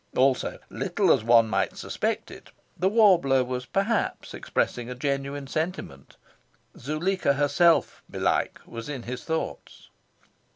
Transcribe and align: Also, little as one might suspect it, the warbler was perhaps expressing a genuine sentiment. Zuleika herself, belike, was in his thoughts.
Also, 0.17 0.57
little 0.71 1.13
as 1.13 1.23
one 1.23 1.47
might 1.47 1.77
suspect 1.77 2.31
it, 2.31 2.49
the 2.75 2.89
warbler 2.89 3.43
was 3.43 3.67
perhaps 3.67 4.33
expressing 4.33 4.89
a 4.89 4.95
genuine 4.95 5.45
sentiment. 5.45 6.17
Zuleika 6.75 7.33
herself, 7.33 8.01
belike, 8.09 8.59
was 8.65 8.89
in 8.89 9.03
his 9.03 9.23
thoughts. 9.23 9.89